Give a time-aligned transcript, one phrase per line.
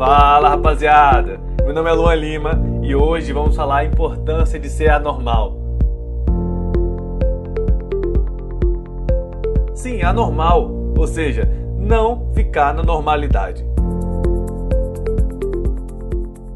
[0.00, 4.88] Fala rapaziada, meu nome é Luan Lima e hoje vamos falar a importância de ser
[4.88, 5.52] anormal.
[9.74, 11.46] Sim, anormal, ou seja,
[11.78, 13.62] não ficar na normalidade.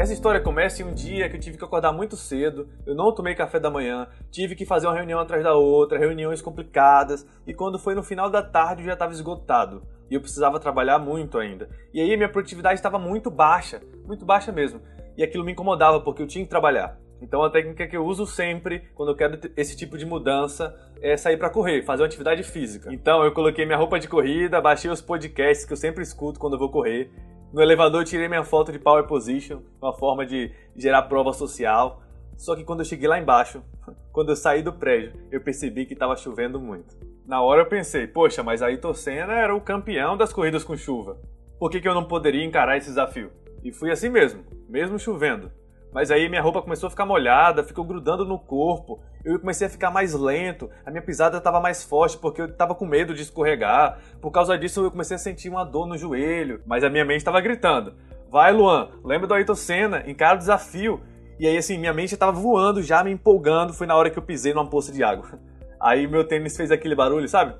[0.00, 3.14] Essa história começa em um dia que eu tive que acordar muito cedo, eu não
[3.14, 7.52] tomei café da manhã, tive que fazer uma reunião atrás da outra, reuniões complicadas, e
[7.52, 9.82] quando foi no final da tarde eu já estava esgotado.
[10.10, 11.68] E eu precisava trabalhar muito ainda.
[11.92, 14.80] E aí minha produtividade estava muito baixa, muito baixa mesmo.
[15.18, 16.98] E aquilo me incomodava porque eu tinha que trabalhar.
[17.20, 21.14] Então a técnica que eu uso sempre quando eu quero esse tipo de mudança é
[21.14, 22.90] sair para correr, fazer uma atividade física.
[22.90, 26.54] Então eu coloquei minha roupa de corrida, baixei os podcasts que eu sempre escuto quando
[26.54, 27.12] eu vou correr,
[27.52, 32.02] no elevador tirei minha foto de Power Position, uma forma de gerar prova social.
[32.36, 33.62] Só que quando eu cheguei lá embaixo,
[34.12, 36.96] quando eu saí do prédio, eu percebi que estava chovendo muito.
[37.26, 41.18] Na hora eu pensei, poxa, mas Ayrton Senna era o campeão das corridas com chuva.
[41.58, 43.30] Por que, que eu não poderia encarar esse desafio?
[43.62, 45.50] E fui assim mesmo, mesmo chovendo.
[45.92, 49.00] Mas aí minha roupa começou a ficar molhada, ficou grudando no corpo.
[49.24, 52.74] Eu comecei a ficar mais lento, a minha pisada estava mais forte porque eu estava
[52.74, 53.98] com medo de escorregar.
[54.20, 57.18] Por causa disso eu comecei a sentir uma dor no joelho, mas a minha mente
[57.18, 57.94] estava gritando:
[58.30, 61.00] "Vai, Luan, lembra do Ayrton Senna, encara o desafio".
[61.38, 64.22] E aí assim, minha mente estava voando, já me empolgando, foi na hora que eu
[64.22, 65.38] pisei numa poça de água.
[65.80, 67.54] Aí meu tênis fez aquele barulho, sabe?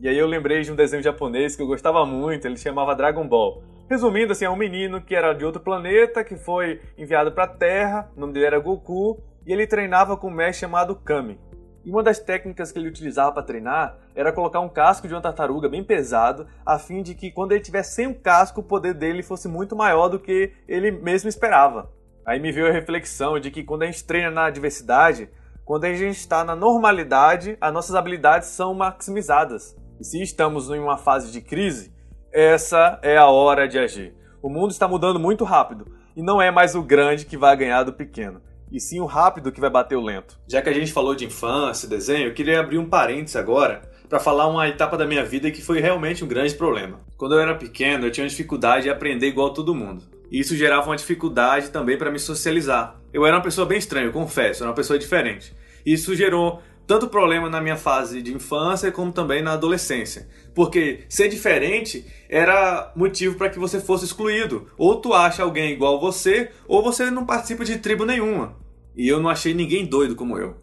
[0.00, 3.28] E aí eu lembrei de um desenho japonês que eu gostava muito, ele chamava Dragon
[3.28, 3.62] Ball.
[3.88, 7.48] Resumindo, assim, é um menino que era de outro planeta, que foi enviado para a
[7.48, 11.40] Terra, o nome dele era Goku, e ele treinava com um mestre chamado Kami.
[11.86, 15.22] E uma das técnicas que ele utilizava para treinar era colocar um casco de uma
[15.22, 18.92] tartaruga bem pesado, a fim de que quando ele tivesse sem o casco, o poder
[18.92, 21.90] dele fosse muito maior do que ele mesmo esperava.
[22.26, 25.30] Aí me veio a reflexão de que quando a gente treina na adversidade,
[25.64, 29.74] quando a gente está na normalidade, as nossas habilidades são maximizadas.
[29.98, 31.96] E se estamos em uma fase de crise,
[32.38, 34.14] essa é a hora de agir.
[34.40, 37.82] O mundo está mudando muito rápido e não é mais o grande que vai ganhar
[37.82, 40.38] do pequeno, e sim o rápido que vai bater o lento.
[40.46, 43.82] Já que a gente falou de infância e desenho, eu queria abrir um parênteses agora
[44.08, 46.98] para falar uma etapa da minha vida que foi realmente um grande problema.
[47.16, 50.04] Quando eu era pequeno, eu tinha dificuldade de aprender igual todo mundo.
[50.30, 53.00] E isso gerava uma dificuldade também para me socializar.
[53.12, 55.52] Eu era uma pessoa bem estranha, eu confesso, era uma pessoa diferente.
[55.84, 60.26] Isso gerou tanto problema na minha fase de infância como também na adolescência.
[60.54, 64.68] Porque ser diferente era motivo para que você fosse excluído.
[64.78, 68.56] Ou tu acha alguém igual você, ou você não participa de tribo nenhuma.
[68.96, 70.56] E eu não achei ninguém doido como eu.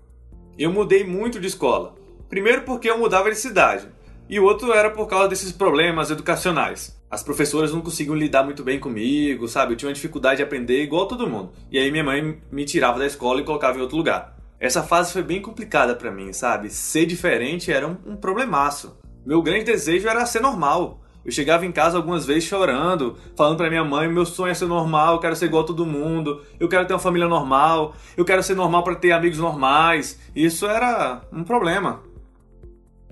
[0.57, 1.93] Eu mudei muito de escola.
[2.27, 3.87] Primeiro porque eu mudava de cidade.
[4.27, 6.99] E o outro era por causa desses problemas educacionais.
[7.07, 9.73] As professoras não conseguiam lidar muito bem comigo, sabe?
[9.73, 11.51] Eu tinha uma dificuldade de aprender igual todo mundo.
[11.71, 14.34] E aí minha mãe me tirava da escola e colocava em outro lugar.
[14.65, 16.71] Essa fase foi bem complicada para mim, sabe?
[16.71, 18.97] Ser diferente era um, um problemaço.
[19.23, 21.01] Meu grande desejo era ser normal.
[21.23, 24.65] Eu chegava em casa algumas vezes chorando, falando para minha mãe: meu sonho é ser
[24.65, 28.25] normal, eu quero ser igual a todo mundo, eu quero ter uma família normal, eu
[28.25, 30.19] quero ser normal para ter amigos normais.
[30.35, 32.01] Isso era um problema.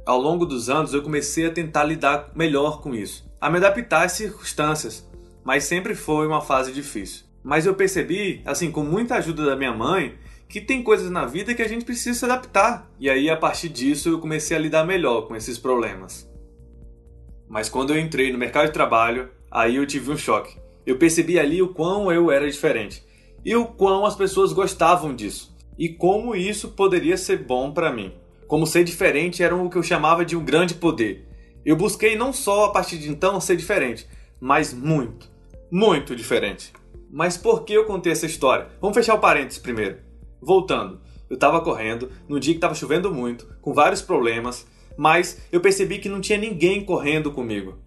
[0.08, 4.06] Ao longo dos anos, eu comecei a tentar lidar melhor com isso, a me adaptar
[4.06, 5.08] às circunstâncias,
[5.44, 7.25] mas sempre foi uma fase difícil.
[7.44, 10.16] Mas eu percebi, assim, com muita ajuda da minha mãe,
[10.48, 12.92] que tem coisas na vida que a gente precisa se adaptar.
[13.00, 16.30] E aí, a partir disso, eu comecei a lidar melhor com esses problemas.
[17.48, 20.58] Mas quando eu entrei no mercado de trabalho, aí eu tive um choque.
[20.86, 23.04] Eu percebi ali o quão eu era diferente
[23.46, 28.14] e o quão as pessoas gostavam disso e como isso poderia ser bom para mim.
[28.48, 31.28] Como ser diferente era o que eu chamava de um grande poder.
[31.66, 34.08] Eu busquei não só a partir de então ser diferente,
[34.40, 35.30] mas muito,
[35.72, 36.74] muito diferente.
[37.10, 38.68] Mas por que eu contei essa história?
[38.81, 39.98] Vamos fechar o parênteses primeiro.
[40.44, 41.00] Voltando,
[41.30, 44.68] eu estava correndo num dia que estava chovendo muito, com vários problemas,
[44.98, 47.80] mas eu percebi que não tinha ninguém correndo comigo.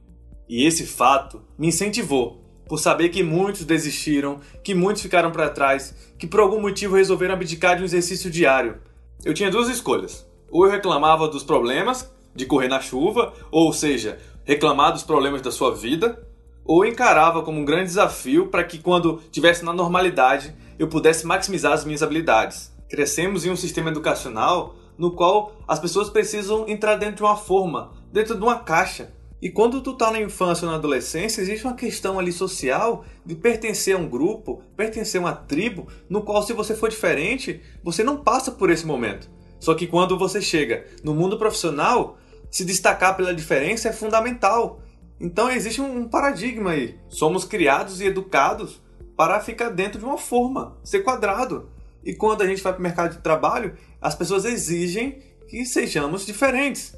[0.49, 5.95] E esse fato me incentivou, por saber que muitos desistiram, que muitos ficaram para trás,
[6.19, 8.79] que por algum motivo resolveram abdicar de um exercício diário.
[9.25, 10.27] Eu tinha duas escolhas.
[10.51, 15.51] Ou eu reclamava dos problemas de correr na chuva, ou seja, reclamar dos problemas da
[15.51, 16.27] sua vida,
[16.65, 21.73] ou encarava como um grande desafio para que quando tivesse na normalidade eu pudesse maximizar
[21.73, 22.73] as minhas habilidades.
[22.89, 27.93] Crescemos em um sistema educacional no qual as pessoas precisam entrar dentro de uma forma,
[28.13, 29.13] dentro de uma caixa.
[29.41, 33.35] E quando tu tá na infância ou na adolescência, existe uma questão ali social de
[33.35, 38.03] pertencer a um grupo, pertencer a uma tribo, no qual se você for diferente, você
[38.03, 39.29] não passa por esse momento.
[39.61, 42.17] Só que quando você chega no mundo profissional,
[42.51, 44.81] se destacar pela diferença é fundamental.
[45.21, 46.99] Então existe um paradigma aí.
[47.09, 48.81] Somos criados e educados
[49.17, 51.71] para ficar dentro de uma forma, ser quadrado.
[52.05, 55.19] E quando a gente vai para o mercado de trabalho, as pessoas exigem
[55.49, 56.95] que sejamos diferentes.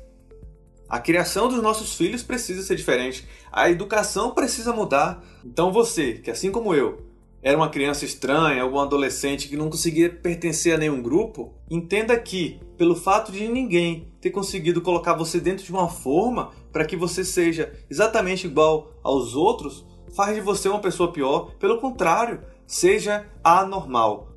[0.89, 3.27] A criação dos nossos filhos precisa ser diferente.
[3.53, 5.23] A educação precisa mudar.
[5.45, 7.07] Então você, que assim como eu,
[7.43, 12.19] era uma criança estranha ou um adolescente que não conseguia pertencer a nenhum grupo, entenda
[12.19, 16.97] que, pelo fato de ninguém ter conseguido colocar você dentro de uma forma para que
[16.97, 21.53] você seja exatamente igual aos outros, faz de você uma pessoa pior.
[21.59, 24.33] Pelo contrário, seja anormal.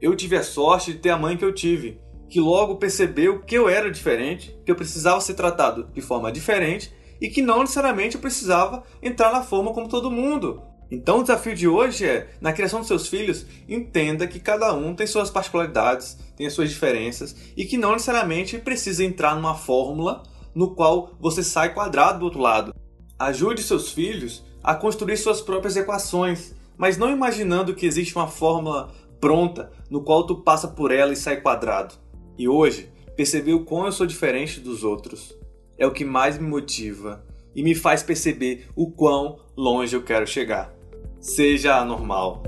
[0.00, 3.54] Eu tive a sorte de ter a mãe que eu tive, que logo percebeu que
[3.54, 8.14] eu era diferente, que eu precisava ser tratado de forma diferente e que não necessariamente
[8.14, 10.62] eu precisava entrar na forma como todo mundo.
[10.90, 14.94] Então o desafio de hoje é, na criação dos seus filhos, entenda que cada um
[14.94, 20.22] tem suas particularidades, tem as suas diferenças e que não necessariamente precisa entrar numa fórmula
[20.54, 22.74] no qual você sai quadrado do outro lado.
[23.18, 28.92] Ajude seus filhos a construir suas próprias equações, mas não imaginando que existe uma fórmula
[29.20, 31.94] pronta no qual tu passa por ela e sai quadrado.
[32.38, 35.36] E hoje, perceber o quão eu sou diferente dos outros
[35.76, 37.24] é o que mais me motiva
[37.54, 40.80] e me faz perceber o quão longe eu quero chegar
[41.20, 42.42] seja anormal.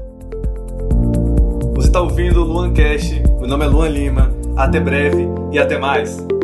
[1.74, 5.78] Você está ouvindo o Luan Cash, meu nome é Luan Lima, até breve e até
[5.78, 6.41] mais!